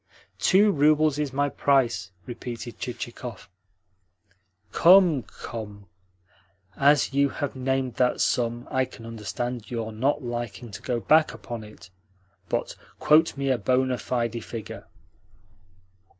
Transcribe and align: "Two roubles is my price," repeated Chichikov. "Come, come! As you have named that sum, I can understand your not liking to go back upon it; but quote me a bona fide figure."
"Two 0.39 0.71
roubles 0.71 1.19
is 1.19 1.31
my 1.31 1.47
price," 1.47 2.09
repeated 2.25 2.79
Chichikov. 2.79 3.47
"Come, 4.71 5.21
come! 5.21 5.85
As 6.75 7.13
you 7.13 7.29
have 7.29 7.55
named 7.55 7.97
that 7.97 8.19
sum, 8.19 8.67
I 8.71 8.85
can 8.85 9.05
understand 9.05 9.69
your 9.69 9.91
not 9.91 10.23
liking 10.23 10.71
to 10.71 10.81
go 10.81 10.99
back 10.99 11.35
upon 11.35 11.63
it; 11.63 11.91
but 12.49 12.75
quote 12.99 13.37
me 13.37 13.51
a 13.51 13.59
bona 13.59 13.99
fide 13.99 14.43
figure." 14.43 14.87